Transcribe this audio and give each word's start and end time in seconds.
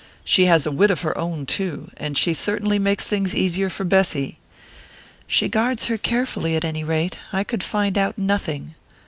She 0.23 0.45
has 0.47 0.65
a 0.65 0.71
wit 0.71 0.89
of 0.89 1.01
her 1.01 1.15
own, 1.15 1.45
too 1.45 1.91
and 1.95 2.17
she 2.17 2.33
certainly 2.33 2.79
makes 2.79 3.05
things 3.07 3.35
easier 3.35 3.69
for 3.69 3.83
Bessy." 3.83 4.39
"She 5.27 5.47
guards 5.47 5.85
her 5.85 5.97
carefully, 5.99 6.55
at 6.55 6.65
any 6.65 6.83
rate. 6.83 7.17
I 7.31 7.43
could 7.43 7.63
find 7.63 7.95
out 7.99 8.17
nothing." 8.17 8.73